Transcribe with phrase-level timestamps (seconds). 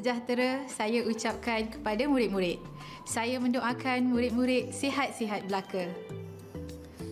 [0.00, 2.56] Sejahtera saya ucapkan kepada murid-murid.
[3.04, 5.92] Saya mendoakan murid-murid sihat-sihat belaka.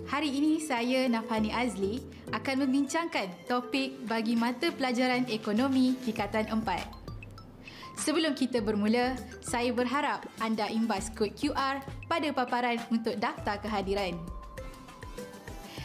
[0.09, 2.01] Hari ini saya Nafani Azli
[2.33, 8.01] akan membincangkan topik bagi mata pelajaran ekonomi tingkatan 4.
[8.09, 14.17] Sebelum kita bermula, saya berharap anda imbas kod QR pada paparan untuk daftar kehadiran.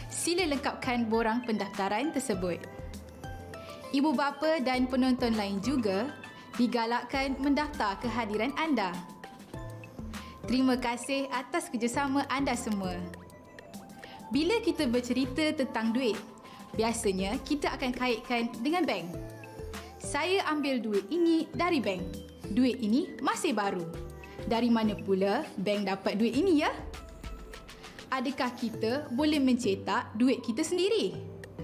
[0.08, 2.64] Sila lengkapkan borang pendaftaran tersebut.
[3.92, 6.23] Ibu bapa dan penonton lain juga
[6.54, 8.94] digalakkan mendaftar kehadiran anda.
[10.44, 12.94] Terima kasih atas kerjasama anda semua.
[14.28, 16.18] Bila kita bercerita tentang duit,
[16.76, 19.08] biasanya kita akan kaitkan dengan bank.
[19.98, 22.02] Saya ambil duit ini dari bank.
[22.52, 23.82] Duit ini masih baru.
[24.44, 26.70] Dari mana pula bank dapat duit ini ya?
[28.12, 31.16] Adakah kita boleh mencetak duit kita sendiri?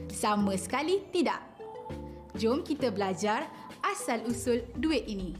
[0.09, 1.39] Sama sekali tidak.
[2.41, 3.45] Jom kita belajar
[3.91, 5.35] asal-usul duit ini.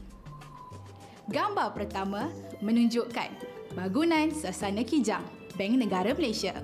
[1.31, 2.27] Gambar pertama
[2.59, 3.31] menunjukkan
[3.71, 5.23] bangunan Sasana Kijang,
[5.55, 6.59] Bank Negara Malaysia.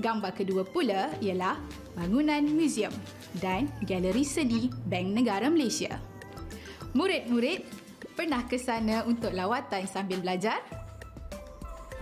[0.00, 1.60] Gambar kedua pula ialah
[1.92, 2.92] bangunan muzium
[3.44, 6.00] dan galeri seni Bank Negara Malaysia.
[6.96, 7.68] Murid-murid,
[8.16, 10.64] pernah ke sana untuk lawatan sambil belajar?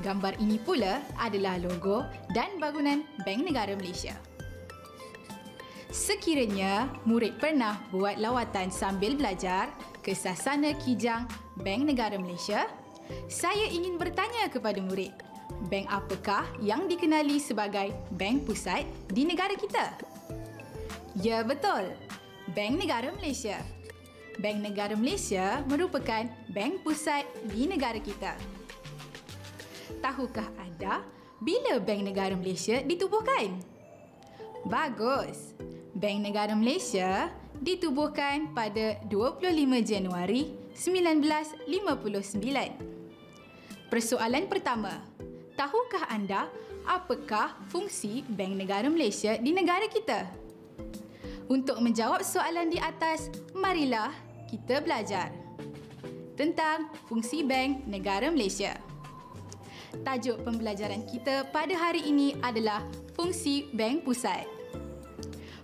[0.01, 4.30] Gambar ini pula adalah logo dan bangunan Bank Negara Malaysia.
[5.91, 9.75] Sekiranya murid pernah buat lawatan sambil belajar
[10.07, 11.27] ke Sasana Kijang
[11.59, 12.71] Bank Negara Malaysia,
[13.27, 15.11] saya ingin bertanya kepada murid,
[15.67, 19.91] bank apakah yang dikenali sebagai bank pusat di negara kita?
[21.19, 21.91] Ya, betul.
[22.55, 23.59] Bank Negara Malaysia.
[24.39, 26.23] Bank Negara Malaysia merupakan
[26.55, 28.39] bank pusat di negara kita.
[29.99, 31.03] Tahukah anda
[31.43, 33.59] bila Bank Negara Malaysia ditubuhkan?
[34.71, 35.51] Bagus.
[36.01, 37.29] Bank Negara Malaysia
[37.61, 39.53] ditubuhkan pada 25
[39.85, 42.41] Januari 1959.
[43.93, 45.05] Persoalan pertama.
[45.61, 46.49] Tahukah anda
[46.89, 50.25] apakah fungsi Bank Negara Malaysia di negara kita?
[51.53, 54.09] Untuk menjawab soalan di atas, marilah
[54.49, 55.29] kita belajar
[56.33, 58.73] tentang fungsi Bank Negara Malaysia.
[60.01, 62.81] Tajuk pembelajaran kita pada hari ini adalah
[63.13, 64.60] fungsi Bank Pusat.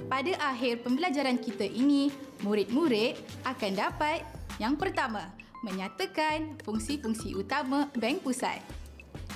[0.07, 2.15] Pada akhir pembelajaran kita ini,
[2.47, 4.23] murid-murid akan dapat
[4.63, 5.27] yang pertama,
[5.67, 8.63] menyatakan fungsi-fungsi utama bank pusat.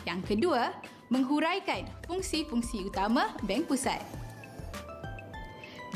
[0.06, 0.70] Yang kedua,
[1.10, 3.98] menghuraikan fungsi-fungsi utama bank pusat.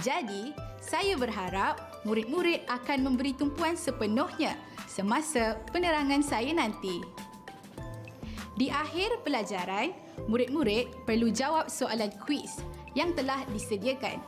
[0.03, 0.51] Jadi,
[0.83, 4.59] saya berharap murid-murid akan memberi tumpuan sepenuhnya
[4.91, 6.99] semasa penerangan saya nanti.
[8.59, 9.95] Di akhir pelajaran,
[10.27, 12.59] murid-murid perlu jawab soalan kuis
[12.99, 14.19] yang telah disediakan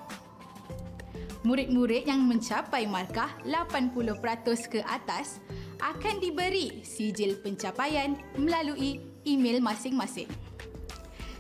[1.47, 5.39] murid-murid yang mencapai markah 80% ke atas
[5.79, 10.27] akan diberi sijil pencapaian melalui email masing-masing.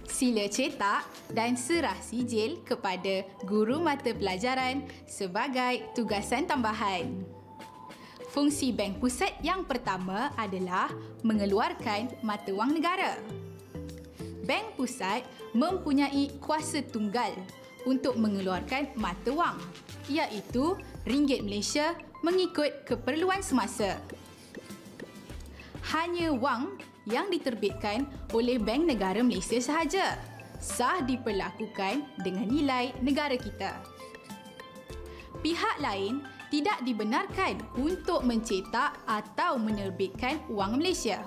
[0.06, 1.02] Sila cetak
[1.34, 7.10] dan serah sijil kepada guru mata pelajaran sebagai tugasan tambahan.
[8.30, 10.88] Fungsi bank pusat yang pertama adalah
[11.26, 13.18] mengeluarkan mata wang negara.
[14.46, 17.34] Bank pusat mempunyai kuasa tunggal
[17.86, 19.56] untuk mengeluarkan mata wang
[20.10, 20.74] iaitu
[21.06, 24.02] ringgit Malaysia mengikut keperluan semasa.
[25.94, 26.74] Hanya wang
[27.06, 30.18] yang diterbitkan oleh Bank Negara Malaysia sahaja
[30.58, 33.78] sah diperlakukan dengan nilai negara kita.
[35.44, 41.22] Pihak lain tidak dibenarkan untuk mencetak atau menerbitkan wang Malaysia.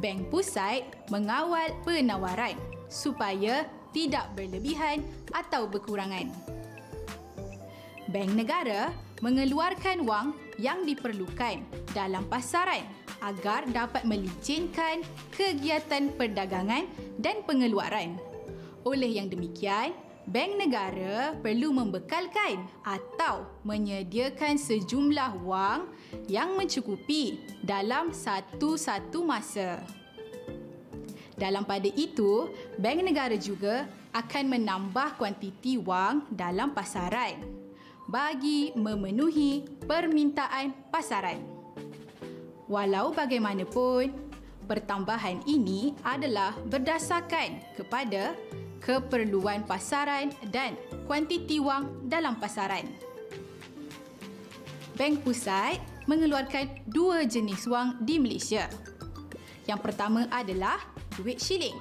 [0.00, 2.56] Bank Pusat mengawal penawaran
[2.88, 6.28] supaya tidak berlebihan atau berkurangan.
[8.10, 8.92] Bank Negara
[9.24, 11.64] mengeluarkan wang yang diperlukan
[11.96, 12.84] dalam pasaran
[13.24, 15.00] agar dapat melicinkan
[15.32, 16.84] kegiatan perdagangan
[17.16, 18.20] dan pengeluaran.
[18.84, 19.96] Oleh yang demikian,
[20.28, 25.88] Bank Negara perlu membekalkan atau menyediakan sejumlah wang
[26.28, 30.03] yang mencukupi dalam satu-satu masa.
[31.34, 37.42] Dalam pada itu, Bank Negara juga akan menambah kuantiti wang dalam pasaran
[38.06, 41.42] bagi memenuhi permintaan pasaran.
[42.70, 44.14] Walau bagaimanapun,
[44.64, 48.38] pertambahan ini adalah berdasarkan kepada
[48.78, 50.76] keperluan pasaran dan
[51.08, 52.86] kuantiti wang dalam pasaran.
[54.94, 58.70] Bank Pusat mengeluarkan dua jenis wang di Malaysia.
[59.64, 61.76] Yang pertama adalah duit shilling.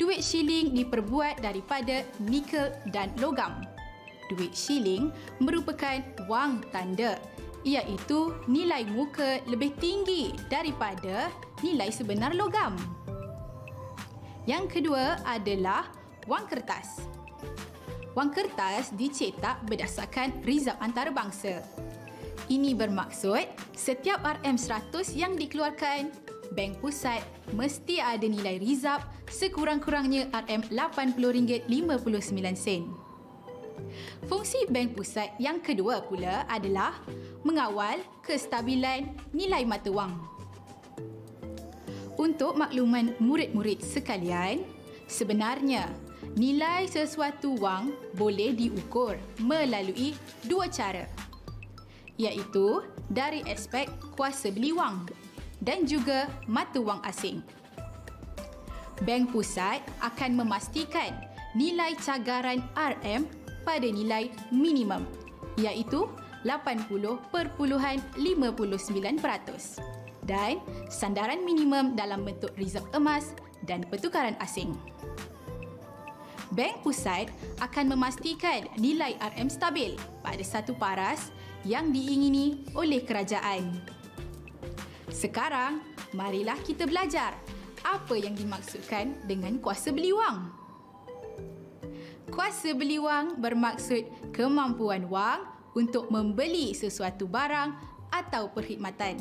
[0.00, 3.60] Duit shilling diperbuat daripada nikel dan logam
[4.30, 5.10] duit shilling
[5.42, 5.98] merupakan
[6.30, 7.18] wang tanda
[7.66, 11.28] iaitu nilai muka lebih tinggi daripada
[11.60, 12.78] nilai sebenar logam.
[14.48, 15.90] Yang kedua adalah
[16.24, 17.04] wang kertas.
[18.16, 21.60] Wang kertas dicetak berdasarkan rizab antarabangsa.
[22.50, 23.46] Ini bermaksud
[23.76, 26.10] setiap RM100 yang dikeluarkan,
[26.50, 27.22] Bank Pusat
[27.54, 31.70] mesti ada nilai rizab sekurang-kurangnya RM80.59.
[34.26, 36.98] Fungsi Bank Pusat yang kedua pula adalah
[37.46, 40.18] mengawal kestabilan nilai mata wang.
[42.20, 44.60] Untuk makluman murid-murid sekalian,
[45.08, 45.88] sebenarnya
[46.36, 50.12] nilai sesuatu wang boleh diukur melalui
[50.44, 51.08] dua cara
[52.20, 55.08] iaitu dari aspek kuasa beli wang
[55.60, 57.44] dan juga mata wang asing.
[59.04, 61.16] Bank Pusat akan memastikan
[61.56, 63.24] nilai cagaran RM
[63.64, 65.04] pada nilai minimum
[65.56, 66.04] iaitu
[66.44, 68.20] 80.59%
[70.24, 73.32] dan sandaran minimum dalam bentuk rizab emas
[73.64, 74.72] dan pertukaran asing.
[76.50, 77.30] Bank Pusat
[77.62, 81.30] akan memastikan nilai RM stabil pada satu paras
[81.62, 83.99] yang diingini oleh kerajaan.
[85.10, 85.82] Sekarang,
[86.14, 87.34] marilah kita belajar
[87.82, 90.50] apa yang dimaksudkan dengan kuasa beli wang.
[92.30, 95.42] Kuasa beli wang bermaksud kemampuan wang
[95.74, 97.74] untuk membeli sesuatu barang
[98.14, 99.18] atau perkhidmatan.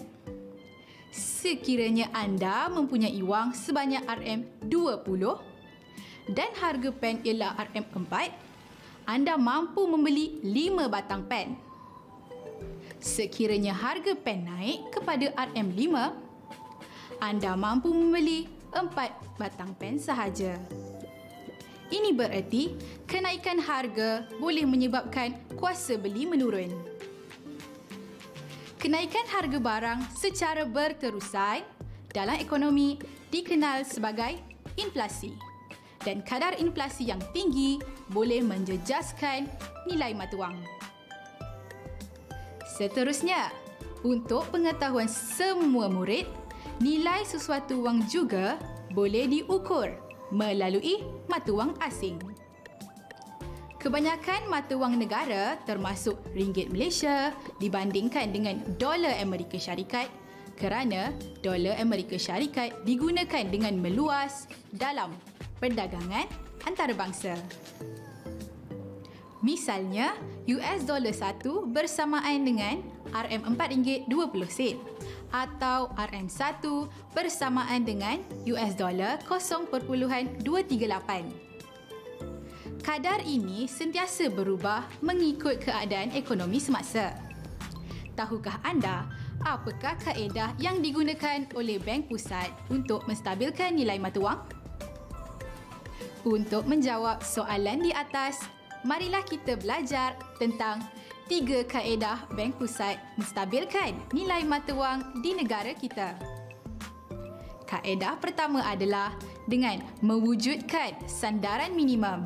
[1.09, 5.23] Sekiranya anda mempunyai wang sebanyak RM20
[6.29, 8.13] dan harga pen ialah RM4,
[9.09, 11.68] anda mampu membeli 5 batang pen.
[12.99, 15.87] Sekiranya harga pen naik kepada RM5,
[17.23, 20.59] anda mampu membeli 4 batang pen sahaja.
[21.89, 22.75] Ini bererti
[23.07, 26.69] kenaikan harga boleh menyebabkan kuasa beli menurun.
[28.77, 31.63] Kenaikan harga barang secara berterusan
[32.11, 32.99] dalam ekonomi
[33.31, 34.37] dikenal sebagai
[34.75, 35.33] inflasi
[36.03, 37.79] dan kadar inflasi yang tinggi
[38.11, 39.47] boleh menjejaskan
[39.87, 40.78] nilai mata wang.
[42.79, 43.51] Seterusnya,
[44.07, 46.23] untuk pengetahuan semua murid,
[46.79, 48.55] nilai sesuatu wang juga
[48.95, 49.91] boleh diukur
[50.31, 52.15] melalui mata wang asing.
[53.83, 60.07] Kebanyakan mata wang negara termasuk ringgit Malaysia dibandingkan dengan dolar Amerika Syarikat
[60.55, 61.11] kerana
[61.43, 65.11] dolar Amerika Syarikat digunakan dengan meluas dalam
[65.59, 66.31] perdagangan
[66.63, 67.35] antarabangsa.
[69.39, 70.11] Misalnya,
[70.51, 72.83] US dollar 1 bersamaan dengan
[73.15, 74.11] RM4.20
[75.31, 76.59] atau RM1
[77.15, 78.19] bersamaan dengan
[78.51, 80.43] US dollar 0.238.
[82.83, 87.15] Kadar ini sentiasa berubah mengikut keadaan ekonomi semasa.
[88.19, 89.07] Tahukah anda
[89.47, 94.41] apakah kaedah yang digunakan oleh Bank Pusat untuk menstabilkan nilai mata wang?
[96.27, 98.43] Untuk menjawab soalan di atas,
[98.83, 100.79] marilah kita belajar tentang
[101.29, 106.17] tiga kaedah Bank Pusat menstabilkan nilai mata wang di negara kita.
[107.69, 109.13] Kaedah pertama adalah
[109.45, 112.25] dengan mewujudkan sandaran minimum.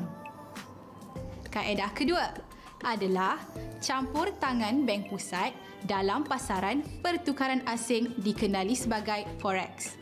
[1.52, 2.32] Kaedah kedua
[2.80, 3.36] adalah
[3.84, 5.52] campur tangan Bank Pusat
[5.84, 10.00] dalam pasaran pertukaran asing dikenali sebagai forex.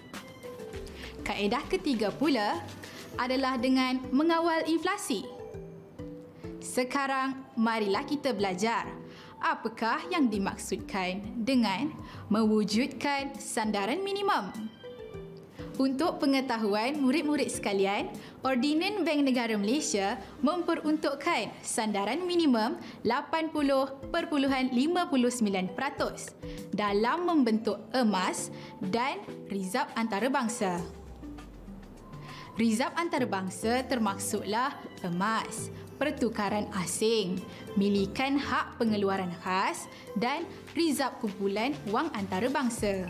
[1.27, 2.63] Kaedah ketiga pula
[3.19, 5.42] adalah dengan mengawal inflasi.
[6.63, 8.87] Sekarang, marilah kita belajar
[9.43, 11.91] apakah yang dimaksudkan dengan
[12.31, 14.55] mewujudkan sandaran minimum.
[15.81, 18.13] Untuk pengetahuan murid-murid sekalian,
[18.45, 24.71] Ordinan Bank Negara Malaysia memperuntukkan sandaran minimum 80.59%
[26.77, 31.02] dalam membentuk emas dan rizab antarabangsa.
[32.53, 34.77] Rizab antarabangsa termaksudlah
[35.09, 37.41] emas, pertukaran asing,
[37.81, 39.89] milikan hak pengeluaran khas
[40.21, 40.45] dan
[40.77, 43.09] rizab kumpulan wang antarabangsa.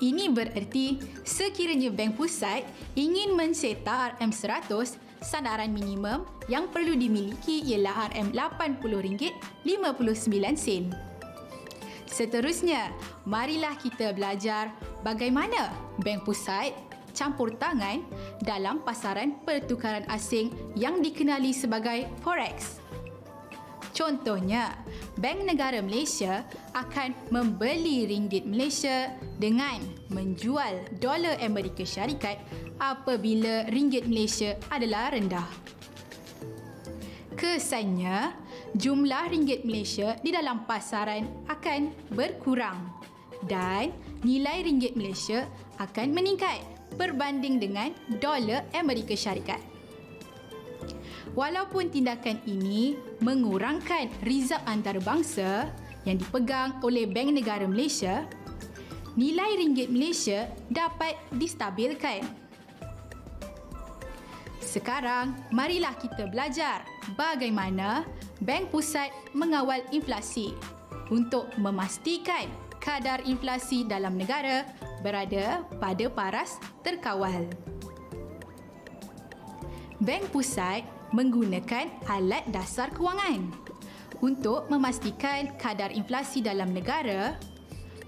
[0.00, 2.64] Ini bererti sekiranya Bank Pusat
[2.96, 9.64] ingin mencetak RM100, sandaran minimum yang perlu dimiliki ialah RM80.59.
[12.08, 12.88] Seterusnya,
[13.28, 14.72] marilah kita belajar
[15.04, 16.85] bagaimana Bank Pusat
[17.16, 18.04] campur tangan
[18.44, 22.84] dalam pasaran pertukaran asing yang dikenali sebagai forex.
[23.96, 24.76] Contohnya,
[25.16, 26.44] Bank Negara Malaysia
[26.76, 29.08] akan membeli ringgit Malaysia
[29.40, 29.80] dengan
[30.12, 32.36] menjual dolar Amerika Syarikat
[32.76, 35.48] apabila ringgit Malaysia adalah rendah.
[37.40, 38.36] Kesannya,
[38.76, 42.76] jumlah ringgit Malaysia di dalam pasaran akan berkurang
[43.48, 45.48] dan nilai ringgit Malaysia
[45.80, 47.90] akan meningkat berbanding dengan
[48.22, 49.58] dolar Amerika Syarikat.
[51.36, 55.68] Walaupun tindakan ini mengurangkan rizab antarabangsa
[56.08, 58.24] yang dipegang oleh Bank Negara Malaysia,
[59.18, 62.24] nilai ringgit Malaysia dapat distabilkan.
[64.62, 66.84] Sekarang, marilah kita belajar
[67.16, 68.04] bagaimana
[68.44, 70.52] Bank Pusat mengawal inflasi
[71.08, 74.68] untuk memastikan kadar inflasi dalam negara
[75.00, 77.48] berada pada paras terkawal.
[79.96, 80.84] Bank Pusat
[81.16, 83.48] menggunakan alat dasar kewangan
[84.20, 87.36] untuk memastikan kadar inflasi dalam negara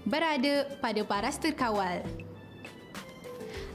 [0.05, 2.05] berada pada paras terkawal.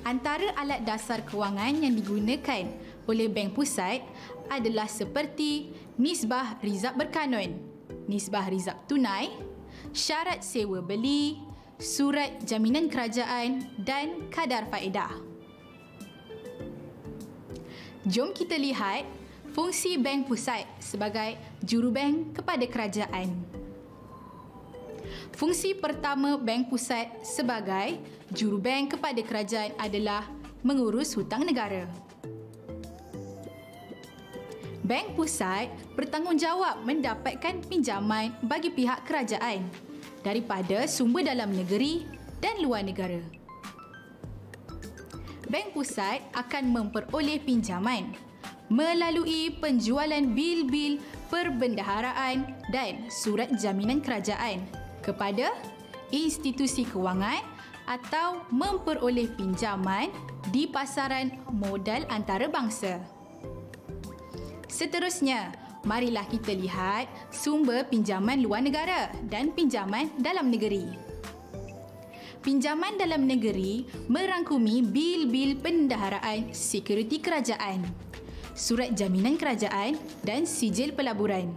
[0.05, 2.69] Antara alat dasar kewangan yang digunakan
[3.09, 4.05] oleh Bank Pusat
[4.53, 7.57] adalah seperti nisbah rizab berkanun,
[8.05, 9.33] nisbah rizab tunai,
[9.97, 11.41] syarat sewa beli,
[11.79, 15.11] surat jaminan kerajaan dan kadar faedah.
[18.05, 19.09] Jom kita lihat
[19.57, 23.33] fungsi bank pusat sebagai jurubank kepada kerajaan.
[25.35, 27.99] Fungsi pertama bank pusat sebagai
[28.31, 30.29] jurubank kepada kerajaan adalah
[30.63, 31.89] mengurus hutang negara.
[34.85, 39.65] Bank pusat bertanggungjawab mendapatkan pinjaman bagi pihak kerajaan
[40.25, 42.09] daripada sumber dalam negeri
[42.41, 43.21] dan luar negara.
[45.45, 48.17] Bank Pusat akan memperoleh pinjaman
[48.73, 54.65] melalui penjualan bil-bil perbendaharaan dan surat jaminan kerajaan
[55.05, 55.53] kepada
[56.09, 57.45] institusi kewangan
[57.85, 60.09] atau memperoleh pinjaman
[60.49, 63.05] di pasaran modal antarabangsa.
[64.73, 65.53] Seterusnya,
[65.85, 71.15] marilah kita lihat sumber pinjaman luar negara dan pinjaman dalam negeri
[72.45, 77.81] pinjaman dalam negeri merangkumi bil-bil pendaharaan sekuriti kerajaan,
[78.53, 81.49] surat jaminan kerajaan dan sijil pelaburan.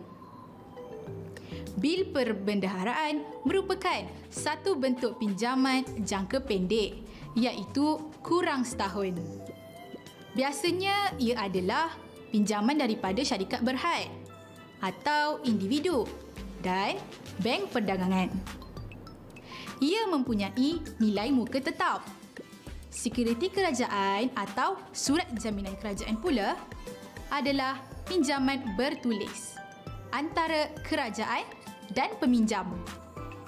[1.78, 6.98] Bil perbendaharaan merupakan satu bentuk pinjaman jangka pendek
[7.38, 9.14] iaitu kurang setahun.
[10.34, 11.94] Biasanya ia adalah
[12.34, 14.10] pinjaman daripada syarikat berhad
[14.84, 16.06] atau individu
[16.62, 16.98] dan
[17.42, 18.30] bank perdagangan
[19.78, 22.02] ia mempunyai nilai muka tetap.
[22.90, 26.58] Sekuriti kerajaan atau surat jaminan kerajaan pula
[27.30, 27.78] adalah
[28.10, 29.54] pinjaman bertulis
[30.10, 31.46] antara kerajaan
[31.94, 32.66] dan peminjam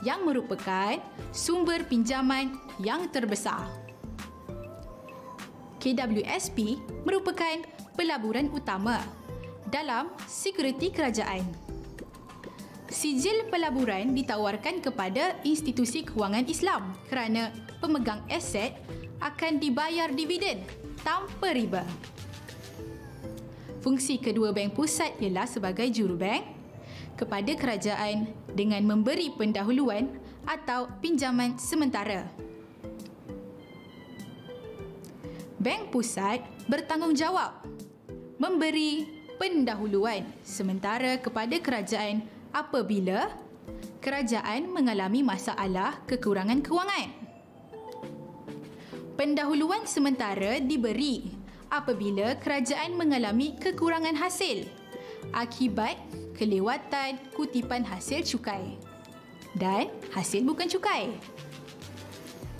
[0.05, 1.01] yang merupakan
[1.33, 3.65] sumber pinjaman yang terbesar.
[5.79, 7.63] KWSP merupakan
[7.97, 9.01] pelaburan utama
[9.69, 11.45] dalam sekuriti kerajaan.
[12.89, 18.73] Sijil pelaburan ditawarkan kepada institusi kewangan Islam kerana pemegang aset
[19.21, 20.65] akan dibayar dividen
[21.05, 21.85] tanpa riba.
[23.79, 26.43] Fungsi kedua bank pusat ialah sebagai jurubank
[27.15, 30.09] kepada kerajaan dengan memberi pendahuluan
[30.43, 32.27] atau pinjaman sementara.
[35.59, 37.63] Bank pusat bertanggungjawab
[38.39, 43.31] memberi pendahuluan sementara kepada kerajaan apabila
[44.03, 47.07] kerajaan mengalami masalah kekurangan kewangan.
[49.15, 51.31] Pendahuluan sementara diberi
[51.71, 54.67] apabila kerajaan mengalami kekurangan hasil
[55.31, 55.95] akibat
[56.35, 58.75] kelewatan kutipan hasil cukai
[59.55, 61.15] dan hasil bukan cukai.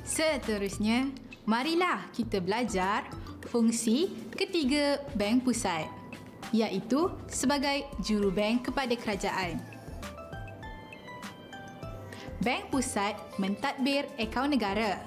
[0.08, 1.12] Seterusnya,
[1.44, 3.08] marilah kita belajar
[3.52, 5.99] fungsi ketiga bank pusat
[6.54, 9.62] iaitu sebagai jurubank kepada kerajaan.
[12.40, 15.04] Bank Pusat mentadbir akaun negara.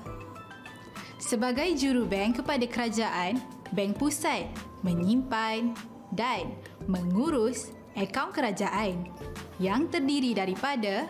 [1.17, 3.41] Sebagai jurubank kepada kerajaan,
[3.73, 4.53] Bank Pusat
[4.85, 5.73] menyimpan
[6.13, 6.53] dan
[6.85, 9.09] mengurus akaun kerajaan
[9.57, 11.09] yang terdiri daripada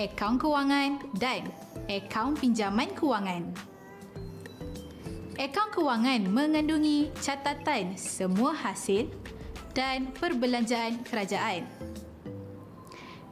[0.00, 1.44] akaun kewangan dan
[1.84, 3.52] akaun pinjaman kewangan.
[5.36, 9.12] Akaun kewangan mengandungi catatan semua hasil
[9.72, 11.64] dan perbelanjaan kerajaan.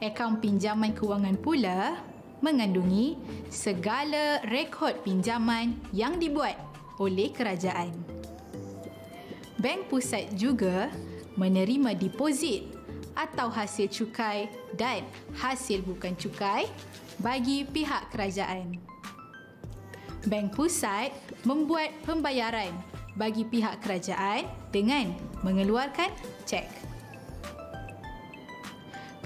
[0.00, 2.00] Akaun pinjaman kewangan pula
[2.40, 3.20] mengandungi
[3.52, 6.56] segala rekod pinjaman yang dibuat
[6.96, 7.92] oleh kerajaan.
[9.60, 10.88] Bank Pusat juga
[11.36, 12.64] menerima deposit
[13.12, 15.04] atau hasil cukai dan
[15.36, 16.64] hasil bukan cukai
[17.20, 18.80] bagi pihak kerajaan.
[20.24, 21.12] Bank Pusat
[21.44, 22.72] membuat pembayaran
[23.20, 25.12] bagi pihak kerajaan dengan
[25.44, 26.08] mengeluarkan
[26.48, 26.64] cek.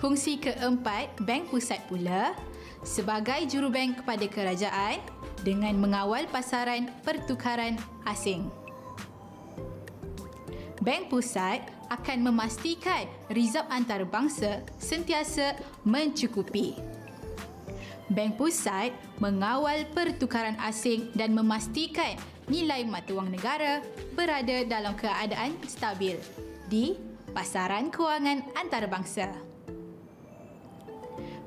[0.03, 2.35] Fungsi keempat, Bank Pusat pula
[2.83, 4.99] sebagai jurubank kepada kerajaan
[5.47, 7.79] dengan mengawal pasaran pertukaran
[8.11, 8.51] asing.
[10.85, 16.77] Bank Pusat akan memastikan rizab antarabangsa sentiasa mencukupi.
[18.13, 23.81] Bank Pusat mengawal pertukaran asing dan memastikan nilai mata wang negara
[24.13, 26.21] berada dalam keadaan stabil
[26.69, 26.97] di
[27.33, 29.33] pasaran kewangan antarabangsa.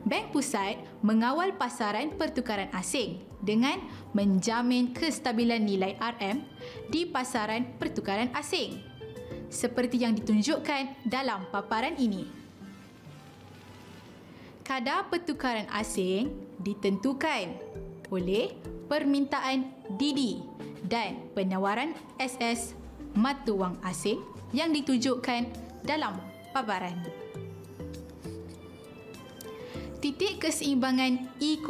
[0.07, 3.75] Bank Pusat mengawal pasaran pertukaran asing dengan
[4.15, 6.47] menjamin kestabilan nilai RM
[6.87, 8.79] di pasaran pertukaran asing
[9.51, 12.23] seperti yang ditunjukkan dalam paparan ini.
[14.63, 17.55] Kadar pertukaran asing ditentukan
[18.11, 18.51] oleh
[18.87, 20.43] permintaan DD
[20.87, 22.75] dan penawaran SS
[23.15, 24.19] mata wang asing
[24.51, 25.47] yang ditunjukkan
[25.87, 26.19] dalam
[26.51, 26.95] paparan.
[29.97, 31.65] Titik keseimbangan E0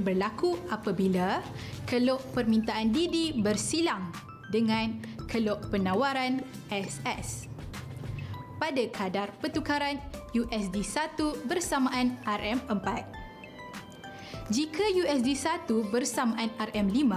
[0.00, 1.44] berlaku apabila
[1.84, 4.08] keluk permintaan DD bersilang
[4.48, 4.96] dengan
[5.28, 6.40] keluk penawaran
[6.72, 7.52] SS.
[8.56, 10.00] Pada kadar pertukaran
[10.32, 13.04] USD 1 bersamaan RM4.
[14.48, 17.12] Jika USD 1 bersamaan RM5,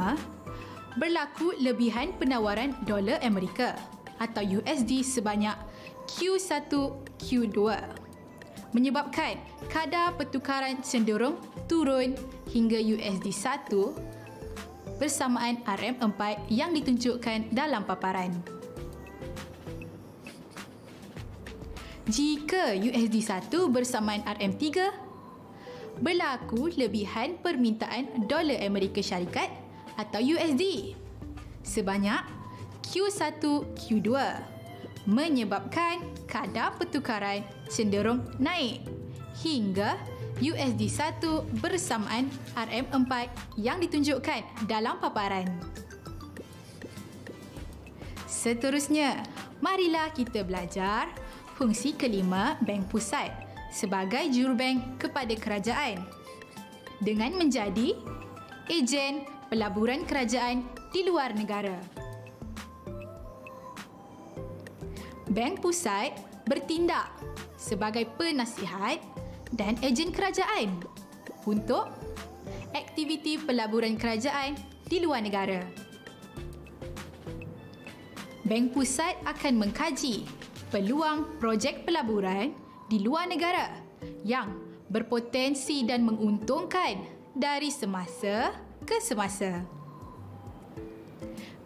[0.97, 3.77] berlaku lebihan penawaran dolar Amerika
[4.17, 5.53] atau USD sebanyak
[6.09, 6.73] Q1
[7.21, 7.57] Q2
[8.73, 9.37] menyebabkan
[9.69, 12.13] kadar pertukaran cenderung turun
[12.49, 18.33] hingga USD 1 bersamaan RM4 yang ditunjukkan dalam paparan.
[22.09, 24.65] Jika USD 1 bersamaan RM3,
[26.01, 29.68] berlaku lebihan permintaan dolar Amerika Syarikat
[29.99, 30.95] atau USD
[31.59, 32.23] sebanyak
[32.87, 33.43] Q1
[33.75, 34.09] Q2
[35.03, 38.87] menyebabkan kadar pertukaran cenderung naik
[39.43, 39.99] hingga
[40.39, 43.11] USD 1 bersamaan RM4
[43.59, 45.51] yang ditunjukkan dalam paparan.
[48.23, 49.19] Seterusnya,
[49.59, 51.11] marilah kita belajar
[51.59, 53.35] fungsi kelima Bank Pusat
[53.67, 55.99] sebagai jurubank kepada kerajaan
[57.03, 57.99] dengan menjadi
[58.71, 60.61] ejen pelaburan kerajaan
[60.93, 61.75] di luar negara.
[65.29, 66.13] Bank Pusat
[66.45, 67.09] bertindak
[67.57, 69.01] sebagai penasihat
[69.53, 70.77] dan ejen kerajaan
[71.49, 71.89] untuk
[72.77, 74.53] aktiviti pelaburan kerajaan
[74.85, 75.65] di luar negara.
[78.45, 80.25] Bank Pusat akan mengkaji
[80.69, 82.53] peluang projek pelaburan
[82.89, 83.69] di luar negara
[84.25, 84.53] yang
[84.89, 86.97] berpotensi dan menguntungkan
[87.37, 89.63] dari semasa ke semasa.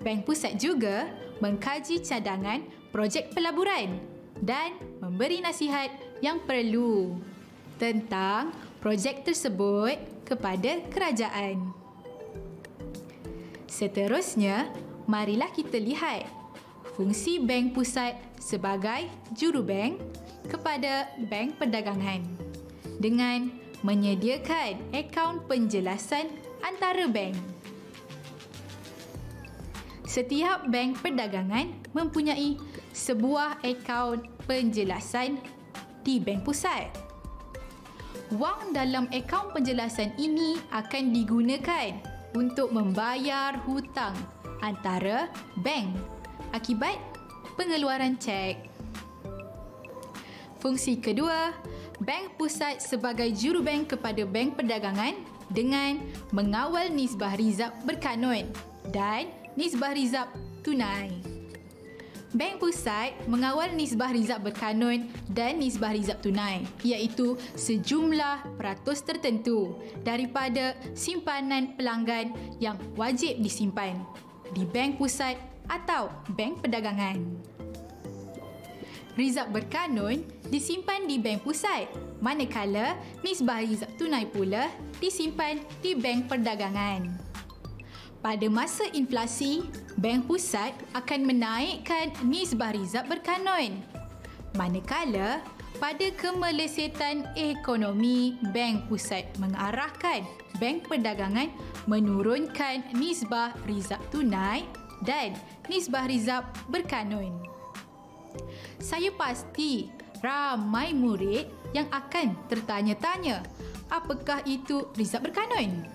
[0.03, 1.07] Bank Pusat juga
[1.39, 3.97] mengkaji cadangan projek pelaburan
[4.43, 7.17] dan memberi nasihat yang perlu
[7.79, 8.51] tentang
[8.83, 9.95] projek tersebut
[10.27, 11.71] kepada kerajaan.
[13.67, 14.69] Seterusnya,
[15.09, 16.29] marilah kita lihat
[16.93, 19.97] fungsi bank pusat sebagai jurubank
[20.45, 22.21] kepada bank perdagangan
[23.01, 23.49] dengan
[23.81, 26.29] menyediakan akaun penjelasan
[26.63, 27.35] antara bank.
[30.07, 32.57] Setiap bank perdagangan mempunyai
[32.95, 35.37] sebuah akaun penjelasan
[36.01, 37.03] di bank pusat
[38.37, 41.93] wang dalam akaun penjelasan ini akan digunakan
[42.33, 44.15] untuk membayar hutang
[44.65, 45.29] antara
[45.61, 45.93] bank
[46.55, 46.97] akibat
[47.53, 48.57] pengeluaran cek.
[50.57, 51.51] Fungsi kedua,
[51.99, 55.13] bank pusat sebagai jurubank kepada bank perdagangan
[55.53, 56.01] dengan
[56.33, 58.49] mengawal nisbah rizab berkanun
[58.89, 60.27] dan nisbah rizab
[60.65, 61.33] tunai.
[62.33, 70.73] Bank Pusat mengawal nisbah rizab berkanun dan nisbah rizab tunai iaitu sejumlah peratus tertentu daripada
[70.97, 74.01] simpanan pelanggan yang wajib disimpan
[74.57, 75.37] di Bank Pusat
[75.69, 77.52] atau Bank Perdagangan.
[79.13, 81.85] Rizab berkanun disimpan di Bank Pusat
[82.17, 87.13] manakala nisbah rizab tunai pula disimpan di Bank Perdagangan.
[88.25, 89.69] Pada masa inflasi,
[90.01, 93.85] Bank Pusat akan menaikkan nisbah rizab berkanun.
[94.57, 95.45] Manakala,
[95.77, 100.25] pada kemelesetan ekonomi, Bank Pusat mengarahkan
[100.57, 101.53] Bank Perdagangan
[101.85, 104.65] menurunkan nisbah rizab tunai
[105.05, 105.37] dan
[105.69, 107.52] nisbah rizab berkanun.
[108.79, 109.89] Saya pasti
[110.23, 113.43] ramai murid yang akan tertanya-tanya
[113.93, 115.85] apakah itu rizab berkanun?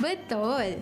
[0.00, 0.80] Betul.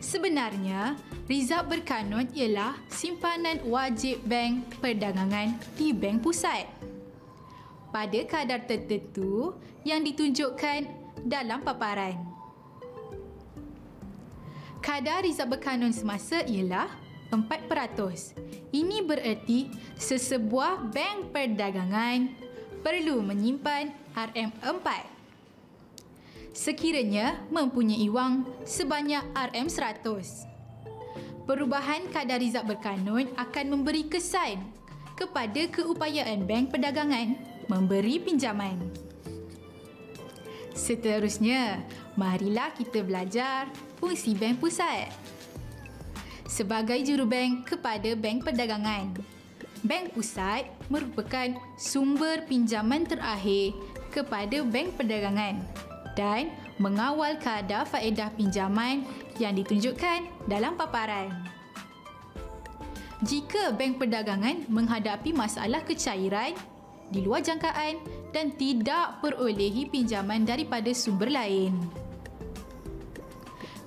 [0.00, 0.98] Sebenarnya,
[1.30, 6.66] rizab berkanun ialah simpanan wajib bank perdagangan di bank pusat.
[7.90, 10.86] pada kadar tertentu yang ditunjukkan
[11.26, 12.16] dalam paparan.
[14.78, 16.88] Kadar rizab berkanun semasa ialah
[17.30, 18.70] 4%.
[18.74, 22.30] Ini bererti sesebuah bank perdagangan
[22.82, 24.88] perlu menyimpan RM4.
[26.50, 30.50] Sekiranya mempunyai wang sebanyak RM100.
[31.46, 34.62] Perubahan kadar rizab berkanun akan memberi kesan
[35.14, 37.34] kepada keupayaan bank perdagangan
[37.70, 38.78] memberi pinjaman.
[40.74, 41.84] Seterusnya,
[42.16, 43.68] marilah kita belajar
[44.00, 45.12] fungsi bank pusat.
[46.50, 49.14] Sebagai jurubank kepada bank perdagangan,
[49.86, 53.70] bank pusat merupakan sumber pinjaman terakhir
[54.10, 55.62] kepada bank perdagangan
[56.18, 56.50] dan
[56.82, 59.06] mengawal kadar faedah pinjaman
[59.38, 61.30] yang ditunjukkan dalam paparan.
[63.22, 66.58] Jika bank perdagangan menghadapi masalah kecairan
[67.14, 68.02] di luar jangkaan
[68.34, 71.78] dan tidak perolehi pinjaman daripada sumber lain.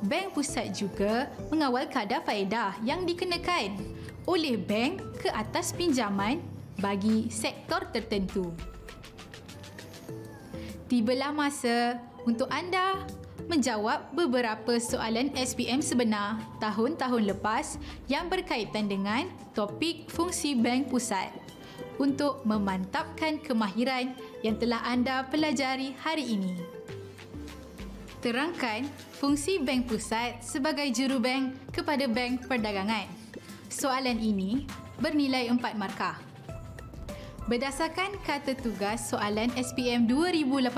[0.03, 3.79] Bank Pusat juga mengawal kadar faedah yang dikenakan
[4.27, 6.43] oleh bank ke atas pinjaman
[6.79, 8.51] bagi sektor tertentu.
[10.91, 13.03] Tibalah masa untuk anda
[13.47, 21.31] menjawab beberapa soalan SPM sebenar tahun-tahun lepas yang berkaitan dengan topik fungsi bank pusat
[21.99, 26.82] untuk memantapkan kemahiran yang telah anda pelajari hari ini.
[28.23, 28.87] Terangkan
[29.19, 33.03] fungsi bank pusat sebagai jurubank kepada bank perdagangan.
[33.67, 34.63] Soalan ini
[35.03, 36.15] bernilai 4 markah.
[37.51, 40.71] Berdasarkan kata tugas soalan SPM 2018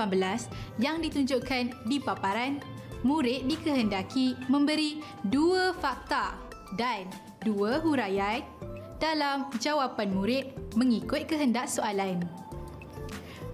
[0.82, 2.58] yang ditunjukkan di paparan,
[3.06, 4.98] murid dikehendaki memberi
[5.30, 6.34] dua fakta
[6.74, 7.06] dan
[7.46, 8.42] dua huraian
[8.98, 12.26] dalam jawapan murid mengikut kehendak soalan.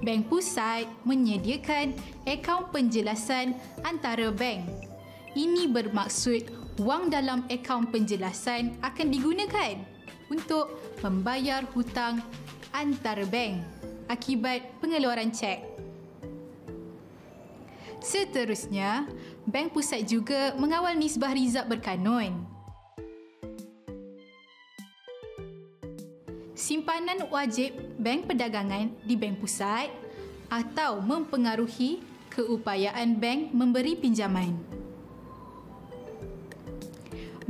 [0.02, 1.94] Bank Pusat menyediakan
[2.26, 3.54] akaun penjelasan
[3.86, 4.66] antara bank.
[5.38, 6.50] Ini bermaksud
[6.82, 9.78] wang dalam akaun penjelasan akan digunakan
[10.26, 10.74] untuk
[11.06, 12.18] membayar hutang
[12.74, 13.62] antara bank
[14.10, 15.62] akibat pengeluaran cek.
[18.02, 19.06] Seterusnya,
[19.46, 22.51] Bank Pusat juga mengawal nisbah rizab berkanun.
[26.62, 29.90] Simpanan wajib bank perdagangan di bank pusat
[30.46, 31.98] atau mempengaruhi
[32.30, 34.54] keupayaan bank memberi pinjaman.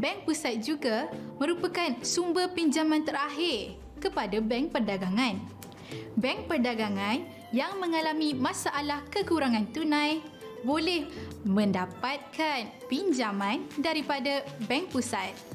[0.01, 5.37] Bank pusat juga merupakan sumber pinjaman terakhir kepada bank perdagangan.
[6.17, 7.21] Bank perdagangan
[7.53, 10.25] yang mengalami masalah kekurangan tunai
[10.65, 11.05] boleh
[11.45, 15.52] mendapatkan pinjaman daripada bank pusat.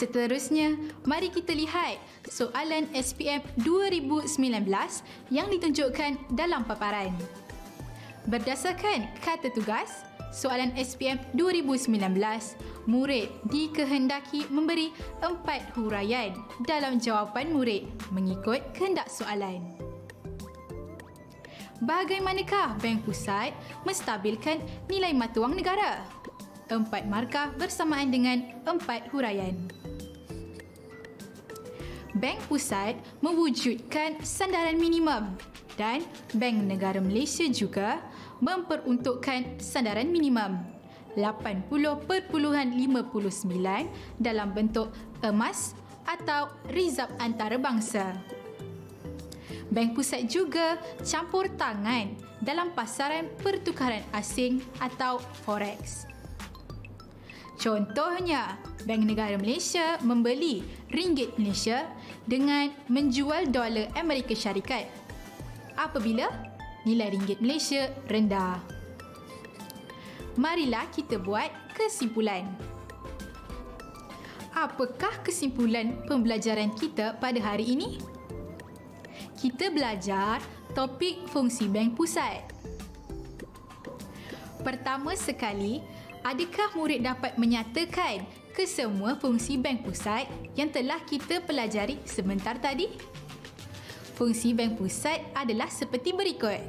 [0.00, 4.32] Seterusnya, mari kita lihat soalan SPM 2019
[5.28, 7.12] yang ditunjukkan dalam paparan.
[8.24, 10.00] Berdasarkan kata tugas,
[10.32, 12.16] soalan SPM 2019,
[12.88, 14.88] murid dikehendaki memberi
[15.20, 16.32] empat huraian
[16.64, 19.60] dalam jawapan murid mengikut kehendak soalan.
[21.84, 23.52] Bagaimanakah Bank Pusat
[23.84, 26.00] menstabilkan nilai mata wang negara?
[26.72, 29.79] Empat markah bersamaan dengan empat huraian.
[32.20, 35.32] Bank Pusat mewujudkan sandaran minimum
[35.80, 36.04] dan
[36.36, 38.04] Bank Negara Malaysia juga
[38.44, 40.60] memperuntukkan sandaran minimum
[41.16, 41.72] 80.59
[44.20, 44.92] dalam bentuk
[45.24, 45.72] emas
[46.04, 48.12] atau rizab antarabangsa.
[49.72, 52.12] Bank Pusat juga campur tangan
[52.44, 56.04] dalam pasaran pertukaran asing atau forex.
[57.60, 58.56] Contohnya,
[58.88, 61.84] Bank Negara Malaysia membeli ringgit Malaysia
[62.30, 64.86] dengan menjual dolar Amerika Syarikat
[65.74, 66.30] apabila
[66.86, 68.62] nilai ringgit Malaysia rendah.
[70.38, 72.46] Marilah kita buat kesimpulan.
[74.54, 77.98] Apakah kesimpulan pembelajaran kita pada hari ini?
[79.34, 80.38] Kita belajar
[80.70, 82.46] topik fungsi bank pusat.
[84.62, 85.82] Pertama sekali,
[86.22, 90.26] adakah murid dapat menyatakan kesemua fungsi bank pusat
[90.58, 92.90] yang telah kita pelajari sebentar tadi?
[94.18, 96.60] Fungsi bank pusat adalah seperti berikut.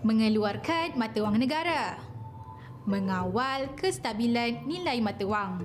[0.00, 2.00] Mengeluarkan mata wang negara.
[2.88, 5.60] Mengawal kestabilan nilai mata wang.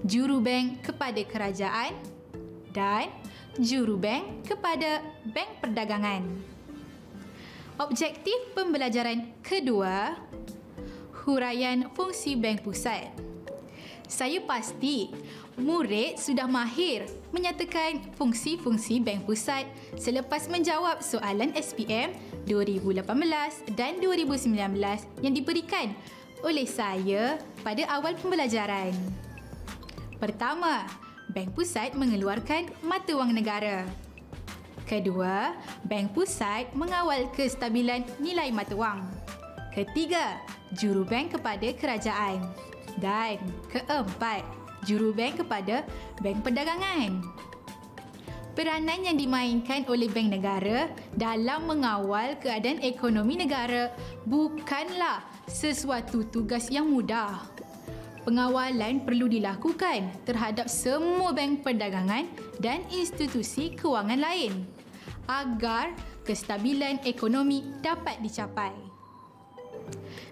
[0.00, 1.92] Juru bank kepada kerajaan
[2.72, 3.12] dan
[3.60, 6.24] juru bank kepada bank perdagangan.
[7.76, 10.16] Objektif pembelajaran kedua,
[11.26, 13.33] huraian fungsi bank pusat.
[14.04, 15.08] Saya pasti
[15.56, 19.64] murid sudah mahir menyatakan fungsi-fungsi Bank Pusat
[19.96, 22.12] selepas menjawab soalan SPM
[22.44, 23.00] 2018
[23.72, 24.52] dan 2019
[25.24, 25.96] yang diberikan
[26.44, 28.92] oleh saya pada awal pembelajaran.
[30.20, 30.84] Pertama,
[31.32, 33.88] Bank Pusat mengeluarkan mata wang negara.
[34.84, 35.56] Kedua,
[35.88, 39.00] Bank Pusat mengawal kestabilan nilai mata wang.
[39.72, 40.38] Ketiga,
[40.76, 42.44] jurubank kepada kerajaan.
[43.00, 44.44] Dan keempat,
[44.86, 45.82] jurubank kepada
[46.20, 47.24] bank perdagangan.
[48.54, 50.86] Peranan yang dimainkan oleh bank negara
[51.18, 53.90] dalam mengawal keadaan ekonomi negara
[54.30, 57.34] bukanlah sesuatu tugas yang mudah.
[58.22, 62.30] Pengawalan perlu dilakukan terhadap semua bank perdagangan
[62.62, 64.64] dan institusi kewangan lain
[65.26, 68.93] agar kestabilan ekonomi dapat dicapai.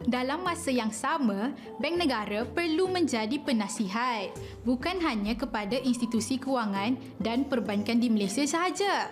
[0.03, 4.35] Dalam masa yang sama, bank negara perlu menjadi penasihat
[4.67, 9.07] bukan hanya kepada institusi kewangan dan perbankan di Malaysia sahaja.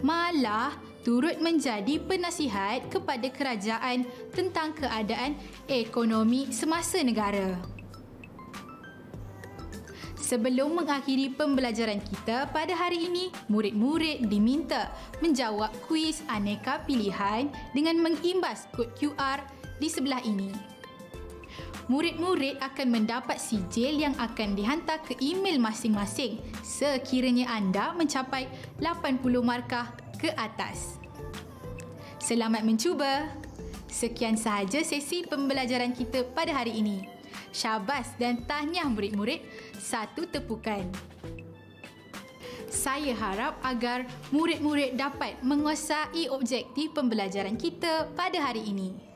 [0.00, 0.72] Malah
[1.04, 5.36] turut menjadi penasihat kepada kerajaan tentang keadaan
[5.68, 7.60] ekonomi semasa negara.
[10.16, 18.70] Sebelum mengakhiri pembelajaran kita pada hari ini, murid-murid diminta menjawab kuis aneka pilihan dengan mengimbas
[18.70, 19.42] kod QR
[19.80, 20.52] di sebelah ini.
[21.90, 28.46] Murid-murid akan mendapat sijil yang akan dihantar ke email masing-masing sekiranya anda mencapai
[28.78, 31.02] 80 markah ke atas.
[32.22, 33.26] Selamat mencuba.
[33.90, 37.10] Sekian sahaja sesi pembelajaran kita pada hari ini.
[37.50, 39.42] Syabas dan tahniah murid-murid.
[39.74, 40.86] Satu tepukan.
[42.70, 49.09] Saya harap agar murid-murid dapat menguasai objektif pembelajaran kita pada hari ini.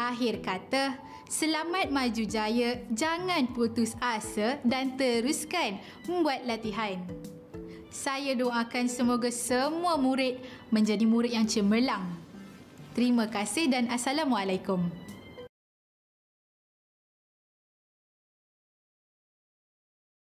[0.00, 0.96] Akhir kata,
[1.28, 5.76] selamat maju jaya, jangan putus asa dan teruskan
[6.08, 6.96] membuat latihan.
[7.92, 10.40] Saya doakan semoga semua murid
[10.72, 12.16] menjadi murid yang cemerlang.
[12.96, 14.88] Terima kasih dan Assalamualaikum.